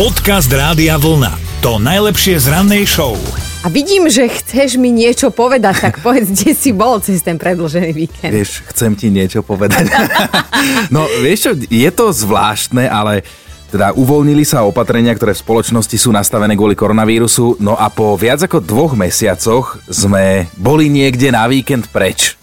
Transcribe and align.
Podcast 0.00 0.48
Rádia 0.48 0.96
Vlna. 0.96 1.60
To 1.60 1.76
najlepšie 1.76 2.40
z 2.40 2.48
rannej 2.48 2.88
show. 2.88 3.20
A 3.60 3.68
vidím, 3.68 4.08
že 4.08 4.32
chceš 4.32 4.80
mi 4.80 4.88
niečo 4.88 5.28
povedať, 5.28 5.76
tak 5.76 6.00
povedz, 6.08 6.32
kde 6.32 6.56
si 6.56 6.72
bol 6.72 7.04
cez 7.04 7.20
ten 7.20 7.36
predlžený 7.36 7.92
víkend. 7.92 8.32
Vieš, 8.32 8.64
chcem 8.72 8.96
ti 8.96 9.12
niečo 9.12 9.44
povedať. 9.44 9.92
no, 10.96 11.04
vieš 11.20 11.38
čo, 11.44 11.52
je 11.68 11.90
to 11.92 12.16
zvláštne, 12.16 12.88
ale 12.88 13.28
teda 13.68 13.92
uvoľnili 13.92 14.40
sa 14.40 14.64
opatrenia, 14.64 15.12
ktoré 15.12 15.36
v 15.36 15.44
spoločnosti 15.44 16.00
sú 16.00 16.16
nastavené 16.16 16.56
kvôli 16.56 16.72
koronavírusu, 16.72 17.60
no 17.60 17.76
a 17.76 17.92
po 17.92 18.16
viac 18.16 18.40
ako 18.40 18.64
dvoch 18.64 18.96
mesiacoch 18.96 19.84
sme 19.84 20.48
boli 20.56 20.88
niekde 20.88 21.28
na 21.28 21.44
víkend 21.44 21.92
preč. 21.92 22.40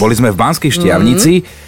Boli 0.00 0.16
sme 0.16 0.32
v 0.32 0.40
Banskej 0.40 0.72
Štiavnici, 0.72 1.44
mm-hmm 1.44 1.64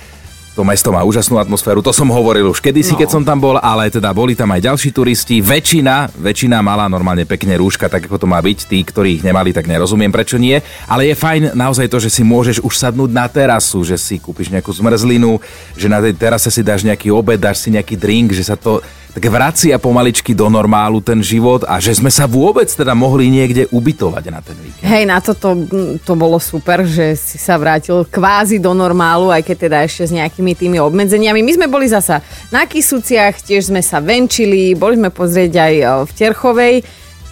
to 0.57 0.65
mesto 0.65 0.89
má 0.89 1.05
úžasnú 1.05 1.37
atmosféru, 1.37 1.85
to 1.85 1.93
som 1.93 2.09
hovoril 2.09 2.49
už 2.49 2.65
kedysi, 2.65 2.97
no. 2.97 3.01
keď 3.05 3.09
som 3.13 3.21
tam 3.21 3.37
bol, 3.37 3.61
ale 3.61 3.93
teda 3.93 4.09
boli 4.17 4.33
tam 4.33 4.49
aj 4.57 4.73
ďalší 4.73 4.89
turisti. 4.89 5.45
Väčšina, 5.45 6.17
väčšina 6.17 6.65
mala 6.65 6.89
normálne 6.89 7.29
pekne 7.29 7.61
rúška, 7.61 7.93
tak 7.93 8.09
ako 8.09 8.17
to 8.17 8.27
má 8.27 8.41
byť. 8.41 8.65
Tí, 8.65 8.81
ktorí 8.81 9.21
ich 9.21 9.25
nemali, 9.27 9.53
tak 9.53 9.69
nerozumiem, 9.69 10.09
prečo 10.09 10.41
nie. 10.41 10.57
Ale 10.89 11.13
je 11.13 11.15
fajn 11.15 11.53
naozaj 11.53 11.93
to, 11.93 12.01
že 12.01 12.09
si 12.09 12.25
môžeš 12.25 12.65
už 12.65 12.73
sadnúť 12.73 13.13
na 13.13 13.29
terasu, 13.29 13.85
že 13.85 14.01
si 14.01 14.17
kúpiš 14.17 14.49
nejakú 14.49 14.73
zmrzlinu, 14.73 15.37
že 15.77 15.93
na 15.93 16.01
tej 16.01 16.17
terase 16.17 16.49
si 16.49 16.65
dáš 16.65 16.89
nejaký 16.89 17.13
obed, 17.13 17.37
dáš 17.37 17.61
si 17.61 17.69
nejaký 17.69 18.01
drink, 18.01 18.33
že 18.33 18.49
sa 18.49 18.57
to 18.57 18.81
tak 19.17 19.33
vracia 19.33 19.81
pomaličky 19.81 20.37
do 20.37 20.45
normálu 20.53 21.01
ten 21.01 21.25
život 21.25 21.65
a 21.65 21.81
že 21.81 21.97
sme 21.97 22.13
sa 22.13 22.29
vôbec 22.29 22.69
teda 22.69 22.93
mohli 22.93 23.33
niekde 23.33 23.65
ubytovať 23.73 24.25
na 24.29 24.45
ten 24.45 24.53
víkend. 24.61 24.85
Hej, 24.85 25.09
na 25.09 25.25
toto 25.25 25.57
to 26.05 26.13
bolo 26.13 26.37
super, 26.37 26.85
že 26.85 27.17
si 27.17 27.41
sa 27.41 27.57
vrátil 27.57 28.05
kvázi 28.05 28.61
do 28.61 28.77
normálu, 28.77 29.33
aj 29.33 29.41
keď 29.41 29.57
teda 29.57 29.79
ešte 29.89 30.03
s 30.05 30.13
nejakými 30.13 30.53
tými 30.53 30.77
obmedzeniami. 30.85 31.41
My 31.41 31.53
sme 31.57 31.65
boli 31.65 31.89
zasa 31.89 32.21
na 32.53 32.69
Kisuciach, 32.69 33.41
tiež 33.41 33.73
sme 33.73 33.81
sa 33.81 34.05
venčili, 34.05 34.77
boli 34.77 35.01
sme 35.01 35.09
pozrieť 35.09 35.53
aj 35.65 35.75
v 36.05 36.11
Terchovej, 36.13 36.75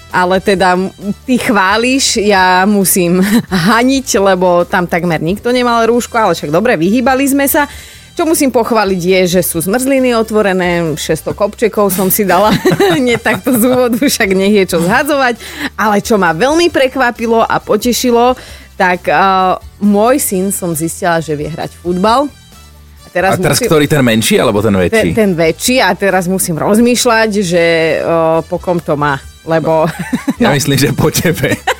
ale 0.08 0.40
teda 0.40 0.80
ty 1.28 1.36
chváliš, 1.36 2.16
ja 2.24 2.64
musím 2.64 3.20
haniť, 3.68 4.08
lebo 4.24 4.64
tam 4.64 4.88
takmer 4.88 5.20
nikto 5.20 5.52
nemal 5.52 5.84
rúško, 5.84 6.16
ale 6.16 6.32
však 6.32 6.48
dobre, 6.48 6.80
vyhýbali 6.80 7.28
sme 7.28 7.44
sa. 7.44 7.68
Čo 8.14 8.30
musím 8.30 8.54
pochváliť 8.54 9.00
je, 9.02 9.20
že 9.26 9.40
sú 9.42 9.58
zmrzliny 9.58 10.14
otvorené, 10.14 10.94
600 10.94 11.34
kopčekov 11.34 11.90
som 11.90 12.14
si 12.14 12.22
dala, 12.22 12.54
nie 13.02 13.18
takto 13.18 13.50
z 13.58 13.66
úvodu, 13.66 13.98
však 13.98 14.38
nech 14.38 14.54
je 14.54 14.64
čo 14.70 14.78
zhadzovať. 14.78 15.34
Ale 15.74 15.98
čo 15.98 16.14
ma 16.14 16.30
veľmi 16.30 16.70
prekvapilo 16.70 17.42
a 17.42 17.58
potešilo, 17.58 18.38
tak 18.78 19.10
uh, 19.10 19.58
môj 19.82 20.22
syn 20.22 20.54
som 20.54 20.70
zistila, 20.78 21.18
že 21.18 21.34
vie 21.34 21.50
hrať 21.50 21.74
futbal. 21.74 22.30
A 23.02 23.08
teraz, 23.10 23.34
a 23.34 23.42
teraz 23.42 23.58
musím, 23.58 23.66
ktorý 23.66 23.86
ten 23.90 24.02
menší 24.06 24.38
alebo 24.38 24.62
ten 24.62 24.78
väčší? 24.78 25.10
Ten, 25.10 25.14
ten 25.14 25.30
väčší 25.34 25.82
a 25.82 25.90
teraz 25.98 26.30
musím 26.30 26.54
rozmýšľať, 26.54 27.30
že 27.42 27.64
uh, 27.98 28.46
po 28.46 28.62
kom 28.62 28.78
to 28.78 28.94
má, 28.94 29.18
lebo... 29.42 29.90
No. 30.38 30.50
Ja 30.50 30.54
myslím, 30.58 30.78
že 30.78 30.94
po 30.94 31.10
tebe. 31.10 31.73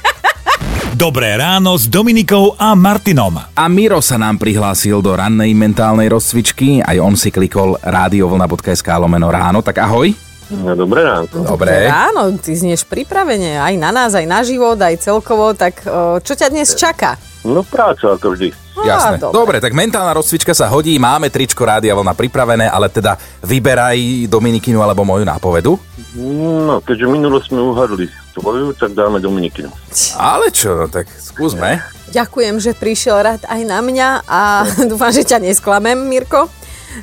Dobré 1.05 1.37
ráno 1.37 1.77
s 1.77 1.85
Dominikou 1.85 2.57
a 2.57 2.73
Martinom. 2.73 3.37
A 3.37 3.65
Miro 3.69 4.01
sa 4.01 4.17
nám 4.17 4.41
prihlásil 4.41 5.05
do 5.05 5.13
rannej 5.13 5.53
mentálnej 5.53 6.09
rozcvičky. 6.09 6.81
Aj 6.81 6.97
on 6.97 7.13
si 7.13 7.29
klikol 7.29 7.77
radiovlna.sk 7.77 8.89
lomeno 8.97 9.29
ráno. 9.29 9.61
Tak 9.61 9.85
ahoj. 9.85 10.17
No, 10.49 10.73
dobré 10.73 11.05
ráno. 11.05 11.29
Dobré. 11.29 11.93
Ráno, 11.93 12.33
ty 12.41 12.57
znieš 12.57 12.89
pripravene 12.89 13.61
aj 13.61 13.77
na 13.77 13.93
nás, 13.93 14.17
aj 14.17 14.25
na 14.25 14.41
život, 14.49 14.81
aj 14.81 14.97
celkovo. 14.97 15.53
Tak 15.53 15.85
čo 16.25 16.33
ťa 16.33 16.49
dnes 16.49 16.73
čaká? 16.73 17.21
No 17.45 17.61
práca 17.61 18.17
ako 18.17 18.33
vždy. 18.33 18.57
Jasné. 18.89 19.21
Dobre. 19.21 19.37
dobre, 19.37 19.57
tak 19.61 19.77
mentálna 19.77 20.17
rozcvička 20.17 20.57
sa 20.57 20.73
hodí, 20.73 20.97
máme 20.97 21.29
tričko 21.29 21.69
Rádia 21.69 21.93
Vlna 21.93 22.17
pripravené, 22.17 22.65
ale 22.73 22.89
teda 22.89 23.21
vyberaj 23.45 24.25
Dominikinu 24.33 24.81
alebo 24.81 25.05
moju 25.05 25.29
nápovedu. 25.29 25.77
No, 26.17 26.81
keďže 26.81 27.13
minulo 27.13 27.45
sme 27.45 27.61
uhadli 27.61 28.24
tvoju, 28.35 28.75
tak 28.75 28.93
dáme 28.93 29.23
Dominikinu. 29.23 29.71
Ale 30.19 30.51
čo, 30.51 30.75
no 30.75 30.87
tak 30.91 31.07
skúsme. 31.09 31.79
Ďakujem, 32.11 32.59
že 32.63 32.75
prišiel 32.75 33.23
rád 33.23 33.43
aj 33.47 33.61
na 33.67 33.81
mňa 33.83 34.09
a 34.27 34.41
dúfam, 34.91 35.15
že 35.15 35.23
ťa 35.27 35.43
nesklamem, 35.43 35.97
Mirko. 35.97 36.51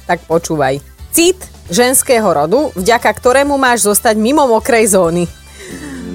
Tak 0.08 0.24
počúvaj. 0.28 0.80
Cit 1.12 1.40
ženského 1.68 2.28
rodu, 2.28 2.72
vďaka 2.75 3.12
ktorému 3.12 3.56
máš 3.59 3.88
zostať 3.88 4.16
mimo 4.16 4.44
mokrej 4.47 4.96
zóny. 4.96 5.28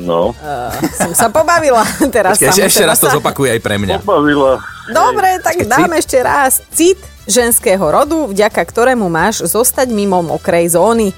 No. 0.07 0.33
Uh, 0.39 0.71
som 0.95 1.13
sa 1.13 1.27
pobavila. 1.29 1.83
Teraz 2.15 2.39
ešte, 2.39 2.63
ešte 2.63 2.85
raz 2.87 3.03
to 3.03 3.11
zopakuj 3.11 3.51
aj 3.51 3.61
pre 3.61 3.77
mňa. 3.77 4.01
Pobavila. 4.07 4.63
Dobre, 4.87 5.43
tak 5.43 5.59
Ešte 5.59 5.67
dám 5.67 5.91
ešte 5.99 6.19
raz. 6.23 6.63
Cit 6.71 7.01
ženského 7.27 7.83
rodu, 7.83 8.31
vďaka 8.31 8.63
ktorému 8.63 9.11
máš 9.11 9.43
zostať 9.43 9.91
mimo 9.91 10.23
mokrej 10.23 10.79
zóny. 10.79 11.11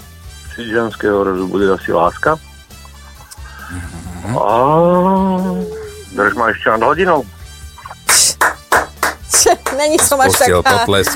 Cit 0.56 0.72
ženského 0.72 1.20
rodu 1.20 1.44
bude 1.44 1.68
asi 1.68 1.92
láska. 1.92 2.40
A... 4.34 4.50
Drž 6.12 6.32
ma 6.34 6.50
ešte 6.50 6.66
nad 6.72 6.82
hodinou. 6.82 7.20
Není 9.78 9.98
som 10.02 10.18
až 10.20 10.34
taká... 10.34 10.62
potlesk. 10.62 11.12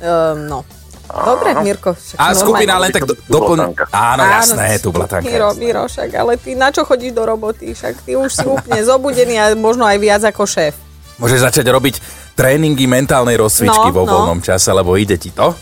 Um, 0.00 0.48
no. 0.48 0.60
Dobre, 1.04 1.54
Mirko. 1.62 1.94
Však 1.94 2.18
a 2.18 2.34
skupina 2.34 2.74
len 2.80 2.90
tak 2.90 3.06
do, 3.06 3.14
doplň... 3.28 3.76
Áno, 3.92 4.22
jasné, 4.24 4.82
tu 4.82 4.90
blatanka. 4.90 5.28
Miro, 5.28 5.54
Miro, 5.54 5.84
však, 5.86 6.10
ale 6.16 6.40
ty 6.40 6.58
na 6.58 6.74
čo 6.74 6.82
chodíš 6.82 7.12
do 7.14 7.22
roboty? 7.28 7.70
Však 7.76 8.02
ty 8.02 8.16
už 8.18 8.32
si 8.34 8.46
úplne 8.48 8.80
zobudený 8.82 9.36
a 9.38 9.44
možno 9.54 9.86
aj 9.86 10.00
viac 10.00 10.22
ako 10.26 10.48
šéf. 10.48 10.74
Môžeš 11.22 11.46
začať 11.46 11.70
robiť 11.70 12.00
tréningy 12.34 12.90
mentálnej 12.90 13.38
rozcvičky 13.38 13.94
no, 13.94 13.94
vo 13.94 14.02
no. 14.02 14.10
voľnom 14.10 14.42
čase, 14.42 14.74
lebo 14.74 14.98
ide 14.98 15.14
ti 15.14 15.30
to? 15.30 15.54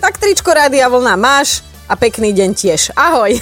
Tak 0.00 0.18
tričko 0.18 0.50
Rádia 0.50 0.88
Vlna 0.88 1.14
máš 1.20 1.60
a 1.84 1.94
pekný 1.94 2.32
deň 2.32 2.50
tiež. 2.56 2.80
Ahoj. 2.96 3.36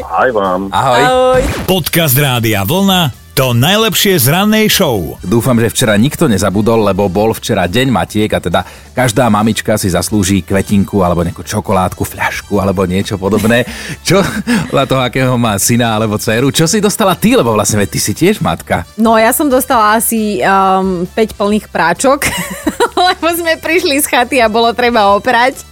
Aj 0.00 0.28
vám. 0.32 0.72
Ahoj. 0.72 1.00
Ahoj. 1.02 1.40
Podcast 1.68 2.16
Rádia 2.16 2.64
Vlna 2.64 3.26
to 3.36 3.52
najlepšie 3.52 4.16
z 4.16 4.32
rannej 4.32 4.72
show. 4.72 5.20
Dúfam, 5.20 5.60
že 5.60 5.68
včera 5.68 5.92
nikto 6.00 6.24
nezabudol, 6.24 6.88
lebo 6.88 7.04
bol 7.12 7.36
včera 7.36 7.68
deň 7.68 7.92
matiek 7.92 8.32
a 8.32 8.40
teda 8.40 8.64
každá 8.96 9.28
mamička 9.28 9.76
si 9.76 9.92
zaslúži 9.92 10.40
kvetinku 10.40 11.04
alebo 11.04 11.20
nejakú 11.20 11.44
čokoládku, 11.44 12.00
fľašku 12.00 12.56
alebo 12.56 12.88
niečo 12.88 13.20
podobné. 13.20 13.68
Čo 14.08 14.24
na 14.72 14.88
toho, 14.88 15.04
akého 15.04 15.36
má 15.36 15.52
syna 15.60 16.00
alebo 16.00 16.16
dceru. 16.16 16.48
Čo 16.48 16.64
si 16.64 16.80
dostala 16.80 17.12
ty, 17.12 17.36
lebo 17.36 17.52
vlastne 17.52 17.84
ty 17.84 18.00
si 18.00 18.16
tiež 18.16 18.40
matka. 18.40 18.88
No 18.96 19.20
ja 19.20 19.36
som 19.36 19.52
dostala 19.52 20.00
asi 20.00 20.40
um, 20.40 21.04
5 21.04 21.36
plných 21.36 21.68
práčok, 21.68 22.24
lebo 23.12 23.26
sme 23.30 23.54
prišli 23.58 24.02
z 24.02 24.06
chaty 24.10 24.36
a 24.42 24.50
bolo 24.50 24.74
treba 24.74 25.14
oprať. 25.14 25.62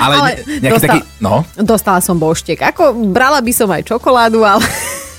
Ale, 0.00 0.14
ale 0.16 0.30
nejaký 0.58 0.72
dostala, 0.72 0.92
taký, 0.96 1.00
no? 1.20 1.34
Dostala 1.60 2.00
som 2.00 2.16
boštek. 2.16 2.64
Ako 2.72 2.96
brala 3.12 3.44
by 3.44 3.52
som 3.52 3.68
aj 3.68 3.84
čokoládu, 3.86 4.42
ale... 4.42 4.64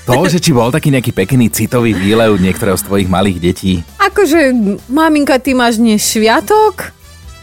To, 0.04 0.28
že 0.28 0.36
či 0.36 0.52
bol 0.52 0.68
taký 0.68 0.92
nejaký 0.92 1.16
pekný 1.16 1.48
citový 1.48 1.96
výlev 1.96 2.36
niektorého 2.36 2.76
z 2.76 2.84
tvojich 2.84 3.08
malých 3.08 3.38
detí. 3.40 3.80
Akože, 3.96 4.52
maminka, 4.92 5.40
ty 5.40 5.56
máš 5.56 5.80
dnes 5.80 6.04
sviatok? 6.04 6.92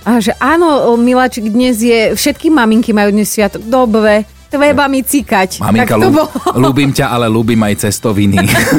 A 0.06 0.22
že 0.22 0.38
áno, 0.38 0.94
Milačik, 0.94 1.50
dnes 1.50 1.82
je, 1.82 2.14
všetky 2.14 2.54
maminky 2.54 2.94
majú 2.94 3.10
dnes 3.10 3.34
sviatok. 3.34 3.66
Dobre, 3.66 4.30
Treba 4.52 4.92
mi 4.92 5.00
cikať. 5.00 5.64
Maminka, 5.64 5.96
tak 5.96 6.04
to 6.04 6.12
bolo. 6.12 6.28
ľúbim 6.68 6.92
ťa, 6.92 7.08
ale 7.08 7.32
ľúbim 7.32 7.56
aj 7.64 7.88
cestoviny. 7.88 8.36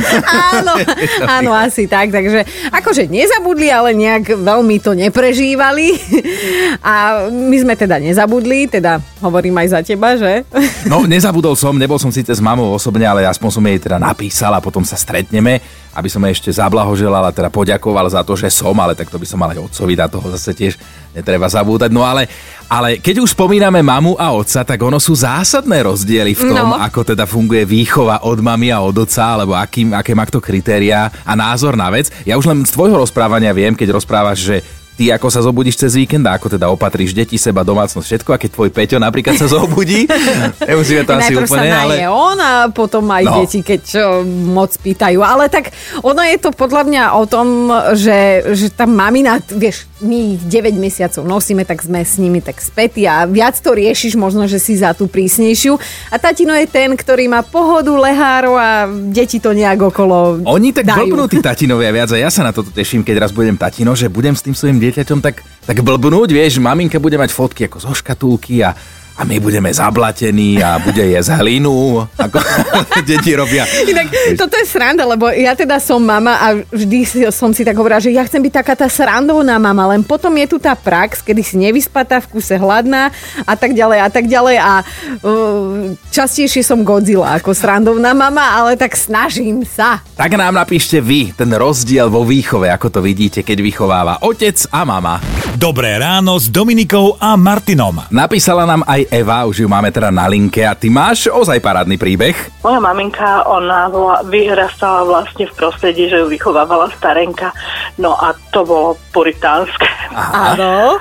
áno, 0.53 0.77
áno, 1.25 1.51
asi 1.57 1.89
tak. 1.89 2.13
Takže 2.13 2.45
akože 2.69 3.09
nezabudli, 3.09 3.73
ale 3.73 3.97
nejak 3.97 4.37
veľmi 4.37 4.77
to 4.85 4.93
neprežívali. 4.93 5.97
A 6.85 7.25
my 7.33 7.57
sme 7.57 7.73
teda 7.73 7.97
nezabudli, 7.97 8.69
teda 8.69 9.01
hovorím 9.25 9.65
aj 9.65 9.69
za 9.73 9.81
teba, 9.81 10.13
že? 10.21 10.45
no, 10.85 11.09
nezabudol 11.09 11.57
som, 11.57 11.73
nebol 11.73 11.97
som 11.97 12.13
síce 12.13 12.37
s 12.37 12.43
mamou 12.45 12.77
osobne, 12.77 13.09
ale 13.09 13.25
aspoň 13.25 13.49
som 13.49 13.65
jej 13.65 13.81
teda 13.81 13.97
napísal 13.97 14.53
a 14.53 14.61
potom 14.61 14.85
sa 14.85 15.01
stretneme 15.01 15.63
aby 15.93 16.09
som 16.09 16.25
ešte 16.25 16.49
zablahoželal 16.49 17.29
a 17.29 17.37
teda 17.37 17.53
poďakoval 17.53 18.09
za 18.09 18.25
to, 18.25 18.33
že 18.33 18.49
som, 18.49 18.73
ale 18.81 18.97
tak 18.97 19.13
to 19.13 19.21
by 19.21 19.27
som 19.29 19.37
mal 19.37 19.53
aj 19.53 19.61
otcovi, 19.61 19.93
na 19.93 20.09
toho 20.09 20.27
zase 20.33 20.57
tiež 20.57 20.75
netreba 21.13 21.45
zabúdať. 21.45 21.93
No 21.93 22.01
ale, 22.01 22.25
ale 22.67 22.97
keď 22.97 23.21
už 23.21 23.37
spomíname 23.37 23.85
mamu 23.85 24.17
a 24.17 24.33
otca, 24.33 24.65
tak 24.65 24.81
ono 24.81 24.97
sú 24.97 25.13
zásadné 25.13 25.85
rozdiely 25.85 26.33
v 26.33 26.45
tom, 26.49 26.73
no. 26.73 26.81
ako 26.81 27.13
teda 27.13 27.29
funguje 27.29 27.69
výchova 27.69 28.25
od 28.25 28.41
mamy 28.41 28.73
a 28.73 28.81
od 28.81 28.97
otca, 28.97 29.37
alebo 29.37 29.53
akým, 29.53 29.93
aké 29.93 30.17
má 30.17 30.25
to 30.25 30.41
kritériá 30.41 31.13
a 31.23 31.33
názor 31.37 31.77
na 31.77 31.93
vec. 31.93 32.09
Ja 32.25 32.41
už 32.41 32.49
len 32.49 32.65
z 32.65 32.73
tvojho 32.73 32.97
rozprávania 32.97 33.53
viem, 33.53 33.77
keď 33.77 33.93
rozprávaš, 33.93 34.41
že 34.41 34.57
ty 35.03 35.11
ako 35.11 35.35
sa 35.35 35.43
zobudíš 35.43 35.83
cez 35.83 35.99
víkend 35.99 36.23
a 36.31 36.39
ako 36.39 36.47
teda 36.47 36.71
opatríš 36.71 37.11
deti, 37.11 37.35
seba, 37.35 37.67
domácnosť, 37.67 38.07
všetko 38.07 38.31
a 38.31 38.39
keď 38.39 38.51
tvoj 38.55 38.71
Peťo 38.71 39.03
napríklad 39.03 39.35
sa 39.35 39.51
zobudí, 39.51 40.07
nemusíme 40.71 41.03
to 41.03 41.19
asi 41.19 41.35
úplne, 41.35 41.75
sa 41.75 41.83
ale... 41.83 42.07
on 42.07 42.39
a 42.39 42.71
potom 42.71 43.11
aj 43.11 43.25
no. 43.27 43.35
deti, 43.43 43.67
keď 43.67 43.81
čo, 43.83 44.23
moc 44.23 44.71
pýtajú. 44.79 45.19
Ale 45.19 45.51
tak 45.51 45.75
ono 46.07 46.23
je 46.23 46.39
to 46.39 46.55
podľa 46.55 46.87
mňa 46.87 47.03
o 47.19 47.27
tom, 47.27 47.67
že, 47.99 48.47
že 48.55 48.71
tá 48.71 48.87
mamina, 48.87 49.43
vieš, 49.51 49.91
my 50.03 50.39
9 50.39 50.79
mesiacov 50.79 51.27
nosíme, 51.27 51.67
tak 51.67 51.83
sme 51.83 52.03
s 52.03 52.23
nimi 52.23 52.39
tak 52.39 52.63
spätí 52.63 53.03
a 53.07 53.27
viac 53.27 53.59
to 53.59 53.75
riešiš, 53.75 54.15
možno, 54.15 54.47
že 54.47 54.63
si 54.63 54.79
za 54.79 54.95
tú 54.95 55.11
prísnejšiu. 55.11 55.79
A 56.11 56.19
tatino 56.19 56.55
je 56.55 56.67
ten, 56.71 56.95
ktorý 56.95 57.27
má 57.31 57.43
pohodu, 57.43 57.91
leháro 57.95 58.55
a 58.59 58.87
deti 59.11 59.43
to 59.43 59.51
nejak 59.51 59.83
okolo 59.83 60.43
Oni 60.47 60.71
tak 60.75 60.91
dajú. 60.91 61.11
blbnú 61.11 61.27
tí 61.27 61.43
tatinovia 61.51 61.91
viac 61.91 62.11
a 62.15 62.19
ja 62.19 62.31
sa 62.31 62.47
na 62.47 62.55
toto 62.55 62.75
teším, 62.75 63.07
keď 63.07 63.27
raz 63.27 63.31
budem 63.35 63.55
tatino, 63.55 63.95
že 63.95 64.11
budem 64.11 64.35
s 64.35 64.43
tým 64.43 64.55
svojim 64.55 64.79
dieťaťom 64.79 64.92
tak, 65.25 65.43
tak 65.65 65.77
blbnúť, 65.81 66.31
vieš, 66.31 66.61
maminka 66.61 67.01
bude 67.01 67.17
mať 67.17 67.33
fotky 67.33 67.67
ako 67.67 67.79
zo 67.81 67.93
škatulky 67.97 68.61
a, 68.63 68.77
a 69.17 69.23
my 69.29 69.37
budeme 69.39 69.69
zablatení 69.69 70.63
a 70.65 70.81
bude 70.81 71.05
jesť 71.05 71.41
hlinu, 71.41 72.05
ako 72.17 72.39
deti 73.09 73.37
robia. 73.37 73.69
Inak 73.85 74.39
toto 74.41 74.57
je 74.57 74.67
sranda, 74.67 75.05
lebo 75.05 75.29
ja 75.29 75.53
teda 75.53 75.77
som 75.79 76.01
mama 76.01 76.39
a 76.41 76.47
vždy 76.57 77.29
som 77.29 77.53
si 77.53 77.63
tak 77.63 77.77
hovorila, 77.77 78.01
že 78.01 78.15
ja 78.15 78.25
chcem 78.25 78.41
byť 78.41 78.53
taká 78.53 78.75
tá 78.75 78.89
srandovná 78.89 79.61
mama, 79.61 79.93
len 79.93 80.01
potom 80.01 80.33
je 80.41 80.47
tu 80.49 80.57
tá 80.57 80.73
prax, 80.73 81.21
kedy 81.21 81.43
si 81.45 81.61
nevyspatá, 81.61 82.25
v 82.25 82.39
kuse 82.39 82.57
hladná 82.57 83.13
a 83.45 83.55
tak 83.55 83.77
ďalej 83.77 83.99
a 84.01 84.09
tak 84.09 84.25
ďalej 84.27 84.57
a 84.61 84.73
uh, 84.81 85.93
častejšie 86.09 86.65
som 86.65 86.81
Godzilla 86.87 87.37
ako 87.37 87.53
srandovná 87.53 88.17
mama, 88.17 88.57
ale 88.57 88.77
tak 88.77 88.97
snažím 88.97 89.65
sa. 89.67 90.01
Tak 90.17 90.35
nám 90.35 90.57
napíšte 90.57 91.01
vy 91.03 91.35
ten 91.37 91.51
rozdiel 91.53 92.09
vo 92.09 92.25
výchove, 92.25 92.69
ako 92.71 92.89
to 92.89 93.01
vidíte, 93.05 93.45
keď 93.45 93.59
vychováva 93.61 94.23
otec 94.25 94.57
a 94.73 94.83
mama. 94.87 95.19
Dobré 95.59 95.95
ráno 96.01 96.41
s 96.41 96.51
Dominikou 96.51 97.21
a 97.21 97.39
Martinom. 97.39 98.03
Napísala 98.11 98.67
nám 98.67 98.83
aj 98.89 99.02
Eva, 99.09 99.49
už 99.49 99.65
ju 99.65 99.69
máme 99.71 99.89
teda 99.89 100.13
na 100.13 100.29
linke 100.29 100.63
a 100.63 100.77
ty 100.77 100.93
máš 100.93 101.27
ozaj 101.31 101.59
parádny 101.59 101.97
príbeh. 101.97 102.35
Moja 102.63 102.79
maminka, 102.79 103.47
ona 103.49 103.89
vyrastala 104.27 105.07
vlastne 105.07 105.49
v 105.49 105.57
prostredí, 105.57 106.07
že 106.07 106.21
ju 106.21 106.27
vychovávala 106.29 106.93
starenka. 106.95 107.51
No 107.99 108.15
a 108.15 108.37
to 108.53 108.63
bolo 108.63 108.89
puritánske. 109.11 109.89
Áno. 110.15 111.01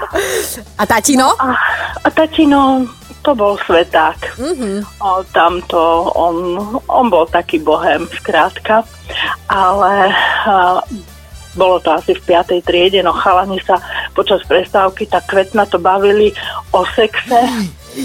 A 0.79 0.83
tatino? 0.87 1.35
A, 1.37 1.53
a 2.01 2.09
tatino, 2.09 2.87
to 3.21 3.37
bol 3.37 3.57
sveták. 3.65 4.17
Mm-hmm. 4.39 4.77
O, 5.01 5.21
tamto, 5.29 6.09
on, 6.15 6.57
on 6.89 7.05
bol 7.11 7.29
taký 7.29 7.61
bohem, 7.61 8.09
skrátka. 8.17 8.81
Ale 9.49 10.09
a, 10.47 10.81
bolo 11.55 11.79
to 11.83 11.91
asi 11.91 12.15
v 12.15 12.21
5. 12.23 12.63
triede, 12.63 13.03
no 13.03 13.11
chalani 13.11 13.59
sa 13.63 13.75
počas 14.15 14.39
prestávky 14.47 15.07
tak 15.07 15.27
kvetna 15.27 15.67
to 15.67 15.79
bavili 15.79 16.31
o 16.71 16.87
sexe 16.95 17.39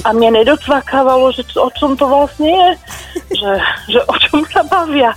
a 0.02 0.08
mne 0.10 0.42
nedocvakávalo, 0.42 1.30
že 1.30 1.46
o 1.58 1.70
čom 1.74 1.94
to 1.94 2.10
vlastne 2.10 2.50
je, 2.50 2.68
že, 3.38 3.52
že 3.90 4.00
o 4.02 4.14
čom 4.18 4.42
sa 4.50 4.66
bavia. 4.66 5.14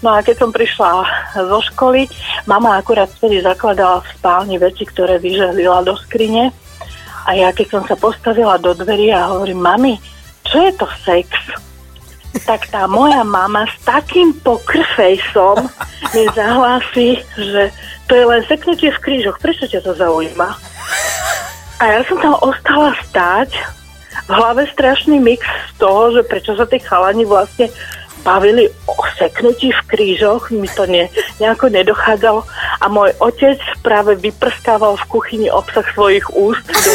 No 0.00 0.16
a 0.16 0.24
keď 0.24 0.44
som 0.44 0.50
prišla 0.52 1.04
zo 1.36 1.60
školy, 1.72 2.08
mama 2.48 2.80
akurát 2.80 3.08
vtedy 3.08 3.44
zakladala 3.44 4.00
v 4.00 4.12
spálni 4.16 4.56
veci, 4.56 4.88
ktoré 4.88 5.20
vyžehlila 5.20 5.84
do 5.84 5.92
skrine. 6.08 6.52
A 7.28 7.36
ja 7.36 7.52
keď 7.52 7.66
som 7.68 7.82
sa 7.84 7.96
postavila 8.00 8.56
do 8.56 8.72
dverí 8.72 9.12
a 9.12 9.28
hovorím, 9.28 9.60
mami, 9.60 9.94
čo 10.48 10.56
je 10.64 10.72
to 10.72 10.88
sex? 11.04 11.28
Tak 12.48 12.72
tá 12.72 12.88
moja 12.88 13.20
mama 13.26 13.68
s 13.68 13.76
takým 13.84 14.32
pokrfejsom 14.40 15.68
mi 16.16 16.24
zahlási, 16.32 17.20
že 17.36 17.68
to 18.08 18.16
je 18.16 18.24
len 18.24 18.40
seknutie 18.48 18.88
v 18.88 19.02
krížoch. 19.04 19.36
Prečo 19.36 19.68
ťa 19.68 19.84
to 19.84 19.92
zaujíma? 19.92 20.48
A 21.80 21.82
ja 21.84 22.00
som 22.08 22.16
tam 22.24 22.40
ostala 22.40 22.96
stáť, 23.04 23.52
v 24.30 24.32
hlave 24.38 24.62
strašný 24.70 25.18
mix 25.18 25.42
z 25.42 25.82
toho, 25.82 26.14
že 26.14 26.22
prečo 26.22 26.54
sa 26.54 26.62
tí 26.62 26.78
chalani 26.78 27.26
vlastne 27.26 27.66
bavili 28.22 28.70
o 28.86 28.94
seknutí 29.18 29.74
v 29.74 29.82
krížoch, 29.90 30.54
mi 30.54 30.70
to 30.70 30.86
ne, 30.86 31.10
nejako 31.42 31.72
nedochádzalo 31.72 32.46
a 32.80 32.88
môj 32.88 33.12
otec 33.20 33.60
práve 33.84 34.16
vyprskával 34.16 34.96
v 34.96 35.08
kuchyni 35.12 35.48
obsah 35.52 35.84
svojich 35.92 36.24
úst 36.32 36.64
do 36.64 36.92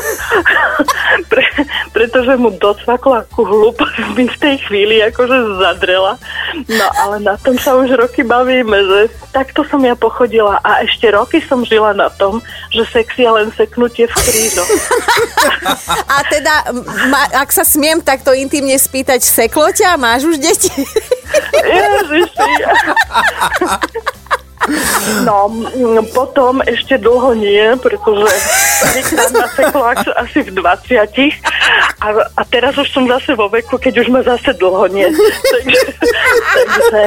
Pre, 1.30 1.44
pretože 1.92 2.34
mu 2.40 2.50
docvakla 2.56 3.28
ku 3.30 3.44
hlúposť 3.44 4.16
mi 4.16 4.26
v 4.26 4.36
tej 4.40 4.56
chvíli 4.66 5.04
akože 5.04 5.60
zadrela. 5.60 6.16
No 6.66 6.86
ale 6.96 7.20
na 7.20 7.36
tom 7.36 7.60
sa 7.60 7.76
už 7.76 7.92
roky 7.94 8.24
bavíme, 8.24 8.72
že 8.72 9.00
takto 9.30 9.62
som 9.68 9.82
ja 9.84 9.92
pochodila 9.94 10.58
a 10.64 10.82
ešte 10.82 11.12
roky 11.12 11.38
som 11.44 11.62
žila 11.62 11.92
na 11.92 12.08
tom, 12.08 12.40
že 12.72 12.82
sex 12.88 13.14
je 13.14 13.28
len 13.28 13.52
seknutie 13.54 14.08
v 14.08 14.14
krížoch. 14.16 14.70
A 16.10 16.16
teda, 16.26 16.54
ma, 17.10 17.22
ak 17.38 17.50
sa 17.54 17.62
smiem 17.62 18.02
takto 18.02 18.34
intimne 18.34 18.74
spýtať, 18.74 19.22
seklo 19.22 19.70
ťa? 19.70 19.94
Máš 20.00 20.26
už 20.26 20.36
deti? 20.42 20.72
Ježiši. 21.54 22.09
No, 25.24 25.50
potom 26.12 26.64
ešte 26.64 26.96
dlho 26.96 27.36
nie, 27.36 27.76
pretože 27.78 28.28
trikrát 28.92 29.32
ma 29.36 29.46
seklo 29.52 29.82
až- 29.84 30.16
asi 30.16 30.38
v 30.46 30.50
20 30.56 31.40
a, 32.00 32.08
a 32.32 32.42
teraz 32.48 32.72
už 32.80 32.88
som 32.88 33.04
zase 33.04 33.36
vo 33.36 33.52
veku, 33.52 33.76
keď 33.76 34.00
už 34.00 34.08
ma 34.08 34.20
zase 34.24 34.56
dlho 34.56 34.88
nie. 34.88 35.04
Takže, 35.04 35.80
takže 36.56 36.98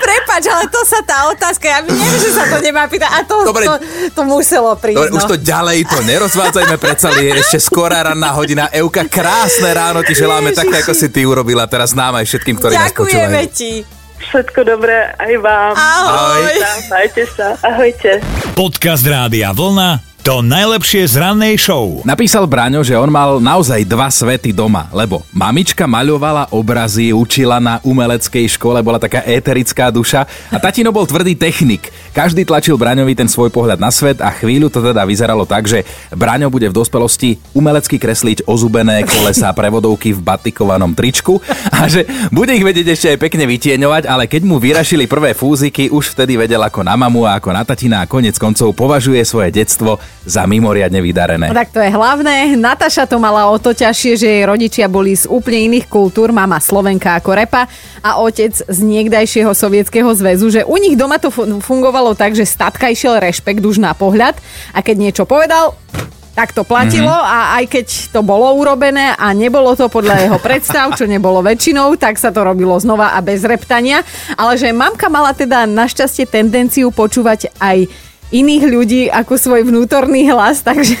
Prepač, 0.00 0.44
ale 0.48 0.64
to 0.72 0.80
sa 0.88 1.00
tá 1.04 1.28
otázka, 1.28 1.64
ja 1.68 1.78
neviem, 1.84 2.16
že 2.16 2.30
sa 2.32 2.48
to 2.48 2.58
nemá 2.64 2.88
pýtať. 2.88 3.10
A 3.12 3.18
to, 3.28 3.44
Dobre. 3.44 3.68
to, 3.68 3.74
to 4.16 4.22
muselo 4.24 4.72
prísť. 4.80 4.96
Dobre, 4.96 5.12
už 5.12 5.24
no. 5.26 5.30
to 5.30 5.36
ďalej 5.36 5.78
to 5.84 5.98
nerozvádzajme, 6.02 6.74
predsa 6.80 7.12
je 7.20 7.28
ešte 7.36 7.58
skorá 7.60 8.08
ranná 8.08 8.32
hodina. 8.32 8.72
Euka, 8.72 9.04
krásne 9.04 9.68
ráno 9.76 10.00
ti 10.00 10.16
želáme, 10.16 10.50
Ježiši. 10.50 10.60
také 10.64 10.76
ako 10.80 10.92
si 10.96 11.06
ty 11.12 11.20
urobila 11.28 11.68
teraz 11.68 11.92
nám 11.92 12.16
aj 12.16 12.24
všetkým, 12.24 12.56
ktorí 12.56 12.72
nás 12.74 12.90
Ďakujeme 12.90 13.40
počúvajú. 13.44 13.56
ti. 13.56 13.99
Všetko 14.20 14.60
dobré 14.68 15.12
aj 15.16 15.34
vám. 15.40 15.72
Ahoj. 15.76 16.52
Majte 16.92 17.24
sa. 17.32 17.56
Ahojte. 17.64 18.20
Podcast 18.52 19.04
Rádia 19.08 19.50
Vlna 19.56 20.09
to 20.20 20.44
najlepšie 20.44 21.08
z 21.08 21.16
rannej 21.16 21.56
show. 21.56 22.04
Napísal 22.04 22.44
Braňo, 22.44 22.84
že 22.84 22.92
on 22.92 23.08
mal 23.08 23.40
naozaj 23.40 23.88
dva 23.88 24.12
svety 24.12 24.52
doma, 24.52 24.84
lebo 24.92 25.24
mamička 25.32 25.88
maľovala 25.88 26.52
obrazy, 26.52 27.08
učila 27.16 27.56
na 27.56 27.80
umeleckej 27.80 28.52
škole, 28.52 28.84
bola 28.84 29.00
taká 29.00 29.24
éterická 29.24 29.88
duša 29.88 30.28
a 30.52 30.56
tatino 30.60 30.92
bol 30.92 31.08
tvrdý 31.08 31.32
technik. 31.32 31.88
Každý 32.12 32.44
tlačil 32.44 32.76
Braňovi 32.76 33.16
ten 33.16 33.32
svoj 33.32 33.48
pohľad 33.48 33.80
na 33.80 33.88
svet 33.88 34.20
a 34.20 34.28
chvíľu 34.28 34.68
to 34.68 34.84
teda 34.84 35.08
vyzeralo 35.08 35.48
tak, 35.48 35.64
že 35.64 35.88
Braňo 36.12 36.52
bude 36.52 36.68
v 36.68 36.76
dospelosti 36.76 37.40
umelecky 37.56 37.96
kresliť 37.96 38.44
ozubené 38.44 39.08
kolesá 39.08 39.56
prevodovky 39.56 40.12
v 40.12 40.20
batikovanom 40.20 40.92
tričku 40.92 41.40
a 41.72 41.88
že 41.88 42.04
bude 42.28 42.52
ich 42.52 42.66
vedieť 42.66 42.86
ešte 42.92 43.08
aj 43.16 43.18
pekne 43.24 43.48
vytieňovať, 43.48 44.04
ale 44.04 44.28
keď 44.28 44.42
mu 44.44 44.60
vyrašili 44.60 45.08
prvé 45.08 45.32
fúziky, 45.32 45.88
už 45.88 46.12
vtedy 46.12 46.36
vedel 46.36 46.60
ako 46.60 46.84
na 46.84 46.92
mamu 46.92 47.24
a 47.24 47.40
ako 47.40 47.56
na 47.56 47.64
tatina 47.64 48.04
a 48.04 48.10
konec 48.10 48.36
koncov 48.36 48.76
považuje 48.76 49.24
svoje 49.24 49.54
detstvo 49.54 49.96
za 50.24 50.44
mimoriadne 50.44 51.00
vydarené. 51.00 51.48
No 51.48 51.56
tak 51.56 51.72
to 51.72 51.80
je 51.80 51.88
hlavné. 51.88 52.52
Nataša 52.52 53.08
to 53.08 53.16
mala 53.16 53.48
o 53.48 53.56
to 53.56 53.72
ťažšie, 53.72 54.12
že 54.20 54.28
jej 54.28 54.44
rodičia 54.44 54.86
boli 54.86 55.16
z 55.16 55.24
úplne 55.24 55.72
iných 55.72 55.88
kultúr, 55.88 56.28
mama 56.28 56.60
Slovenka 56.60 57.16
ako 57.16 57.30
repa 57.32 57.64
a 58.04 58.20
otec 58.20 58.52
z 58.52 58.78
niekdajšieho 58.84 59.52
sovietskeho 59.56 60.12
zväzu, 60.12 60.52
že 60.52 60.60
u 60.68 60.76
nich 60.76 60.96
doma 60.96 61.16
to 61.16 61.32
fu- 61.32 61.48
fungovalo 61.64 62.12
tak, 62.12 62.36
že 62.36 62.44
statka 62.44 62.92
išiel 62.92 63.16
rešpekt 63.16 63.64
už 63.64 63.80
na 63.80 63.96
pohľad 63.96 64.36
a 64.76 64.78
keď 64.84 64.96
niečo 65.00 65.24
povedal, 65.24 65.72
tak 66.30 66.54
to 66.54 66.62
platilo 66.62 67.10
mm-hmm. 67.10 67.34
a 67.36 67.38
aj 67.60 67.64
keď 67.68 67.86
to 68.14 68.20
bolo 68.22 68.54
urobené 68.54 69.12
a 69.18 69.34
nebolo 69.34 69.74
to 69.74 69.90
podľa 69.90 70.24
jeho 70.24 70.38
predstav, 70.38 70.94
čo 70.94 71.04
nebolo 71.04 71.42
väčšinou, 71.42 71.98
tak 71.98 72.16
sa 72.16 72.30
to 72.30 72.46
robilo 72.46 72.78
znova 72.78 73.12
a 73.12 73.20
bez 73.20 73.42
reptania. 73.42 74.06
Ale 74.38 74.54
že 74.54 74.70
mamka 74.70 75.10
mala 75.10 75.34
teda 75.34 75.66
našťastie 75.66 76.30
tendenciu 76.30 76.94
počúvať 76.94 77.50
aj 77.58 77.90
iných 78.30 78.64
ľudí 78.66 79.02
ako 79.10 79.34
svoj 79.36 79.62
vnútorný 79.66 80.26
hlas, 80.30 80.62
takže... 80.62 80.96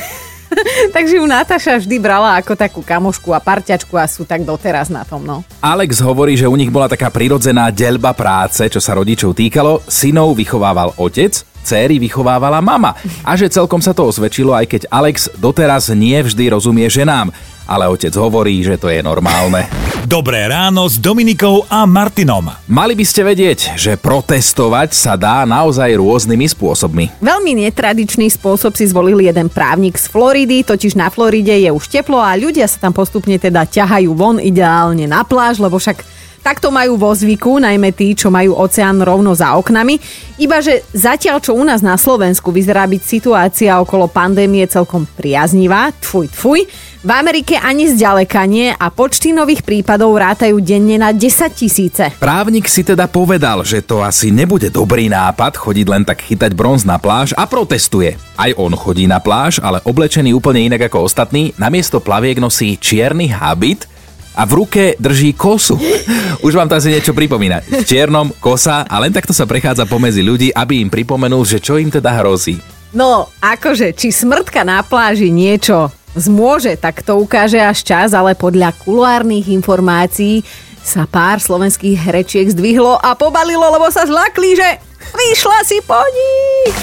Takže 0.94 1.22
ju 1.22 1.26
Natáša 1.30 1.78
vždy 1.78 1.96
brala 2.02 2.42
ako 2.42 2.58
takú 2.58 2.82
kamošku 2.82 3.30
a 3.30 3.38
parťačku 3.38 3.94
a 3.94 4.02
sú 4.10 4.26
tak 4.26 4.42
doteraz 4.42 4.90
na 4.90 5.06
tom, 5.06 5.22
no. 5.22 5.46
Alex 5.62 6.02
hovorí, 6.02 6.34
že 6.34 6.50
u 6.50 6.58
nich 6.58 6.74
bola 6.74 6.90
taká 6.90 7.06
prirodzená 7.06 7.70
deľba 7.70 8.10
práce, 8.18 8.66
čo 8.66 8.82
sa 8.82 8.98
rodičov 8.98 9.38
týkalo. 9.38 9.78
Synov 9.86 10.34
vychovával 10.34 10.90
otec, 10.98 11.30
céry 11.62 12.02
vychovávala 12.02 12.58
mama. 12.58 12.98
A 13.22 13.38
že 13.38 13.46
celkom 13.46 13.78
sa 13.78 13.94
to 13.94 14.10
osvedčilo, 14.10 14.50
aj 14.56 14.66
keď 14.66 14.82
Alex 14.90 15.30
doteraz 15.38 15.92
nie 15.94 16.18
vždy 16.18 16.50
rozumie 16.50 16.90
ženám. 16.90 17.30
Ale 17.70 17.86
otec 17.86 18.10
hovorí, 18.18 18.66
že 18.66 18.74
to 18.74 18.90
je 18.90 18.98
normálne. 18.98 19.70
Dobré 20.02 20.50
ráno 20.50 20.90
s 20.90 20.98
Dominikou 20.98 21.70
a 21.70 21.86
Martinom. 21.86 22.50
Mali 22.66 22.98
by 22.98 23.04
ste 23.06 23.22
vedieť, 23.22 23.78
že 23.78 23.94
protestovať 23.94 24.90
sa 24.90 25.14
dá 25.14 25.46
naozaj 25.46 25.94
rôznymi 25.94 26.50
spôsobmi. 26.50 27.22
Veľmi 27.22 27.62
netradičný 27.62 28.26
spôsob 28.26 28.74
si 28.74 28.90
zvolil 28.90 29.22
jeden 29.22 29.46
právnik 29.46 29.94
z 30.02 30.10
Floridy, 30.10 30.66
totiž 30.66 30.98
na 30.98 31.14
Floride 31.14 31.54
je 31.62 31.70
už 31.70 31.86
teplo 31.86 32.18
a 32.18 32.34
ľudia 32.34 32.66
sa 32.66 32.82
tam 32.82 32.90
postupne 32.90 33.38
teda 33.38 33.62
ťahajú 33.62 34.10
von 34.18 34.42
ideálne 34.42 35.06
na 35.06 35.22
pláž, 35.22 35.62
lebo 35.62 35.78
však 35.78 36.02
Takto 36.40 36.72
majú 36.72 36.96
vo 36.96 37.12
zvyku, 37.12 37.60
najmä 37.60 37.92
tí, 37.92 38.16
čo 38.16 38.32
majú 38.32 38.56
oceán 38.56 39.04
rovno 39.04 39.36
za 39.36 39.52
oknami. 39.60 40.00
Iba 40.40 40.64
že 40.64 40.80
zatiaľ, 40.96 41.36
čo 41.44 41.52
u 41.52 41.60
nás 41.60 41.84
na 41.84 42.00
Slovensku 42.00 42.48
vyzerá 42.48 42.88
byť 42.88 43.02
situácia 43.04 43.76
okolo 43.76 44.08
pandémie 44.08 44.64
celkom 44.64 45.04
priaznivá, 45.04 45.92
tfuj, 46.00 46.32
tfuj, 46.32 46.60
v 47.00 47.10
Amerike 47.16 47.56
ani 47.56 47.88
zďaleka 47.88 48.44
nie 48.44 48.72
a 48.72 48.92
počty 48.92 49.32
nových 49.32 49.64
prípadov 49.64 50.16
rátajú 50.20 50.60
denne 50.60 51.00
na 51.00 51.16
10 51.16 51.48
tisíce. 51.52 52.12
Právnik 52.20 52.68
si 52.68 52.84
teda 52.84 53.08
povedal, 53.08 53.64
že 53.64 53.80
to 53.84 54.04
asi 54.04 54.28
nebude 54.28 54.68
dobrý 54.68 55.08
nápad 55.12 55.60
chodiť 55.60 55.86
len 55.88 56.04
tak 56.04 56.24
chytať 56.24 56.52
bronz 56.52 56.84
na 56.84 57.00
pláž 57.00 57.36
a 57.36 57.48
protestuje. 57.48 58.20
Aj 58.36 58.52
on 58.56 58.72
chodí 58.76 59.04
na 59.08 59.20
pláž, 59.20 59.60
ale 59.60 59.80
oblečený 59.84 60.32
úplne 60.36 60.72
inak 60.72 60.92
ako 60.92 61.08
ostatní, 61.08 61.52
namiesto 61.56 62.00
plaviek 62.00 62.40
nosí 62.40 62.76
čierny 62.80 63.28
habit 63.28 63.89
a 64.34 64.42
v 64.46 64.52
ruke 64.62 64.84
drží 64.98 65.34
kosu. 65.34 65.78
Už 66.46 66.52
vám 66.54 66.70
to 66.70 66.78
asi 66.78 66.92
niečo 66.92 67.16
pripomína. 67.16 67.62
V 67.64 67.84
čiernom 67.86 68.30
kosa 68.38 68.86
a 68.86 68.96
len 69.02 69.10
takto 69.10 69.34
sa 69.34 69.48
prechádza 69.48 69.86
pomedzi 69.86 70.22
ľudí, 70.22 70.48
aby 70.54 70.82
im 70.82 70.90
pripomenul, 70.92 71.42
že 71.46 71.58
čo 71.58 71.78
im 71.78 71.90
teda 71.90 72.20
hrozí. 72.22 72.58
No, 72.90 73.30
akože, 73.38 73.94
či 73.94 74.10
smrtka 74.10 74.66
na 74.66 74.82
pláži 74.82 75.30
niečo 75.30 75.94
zmôže, 76.18 76.74
tak 76.74 77.06
to 77.06 77.22
ukáže 77.22 77.62
až 77.62 77.86
čas, 77.86 78.08
ale 78.10 78.34
podľa 78.34 78.74
kuluárnych 78.82 79.46
informácií 79.54 80.42
sa 80.82 81.06
pár 81.06 81.38
slovenských 81.38 81.94
herečiek 81.94 82.50
zdvihlo 82.50 82.98
a 82.98 83.14
pobalilo, 83.14 83.62
lebo 83.70 83.86
sa 83.94 84.08
zlakli, 84.08 84.58
že 84.58 84.68
vyšla 85.14 85.58
si 85.62 85.78
po 85.86 86.00
nich. 86.10 86.74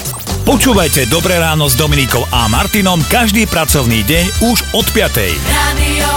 Počúvajte 0.48 1.12
Dobré 1.12 1.36
ráno 1.36 1.68
s 1.68 1.76
Dominikou 1.76 2.24
a 2.32 2.48
Martinom 2.48 3.04
každý 3.12 3.44
pracovný 3.44 4.00
deň 4.08 4.48
už 4.48 4.58
od 4.72 4.86
5. 4.96 5.36
Radio 5.52 6.08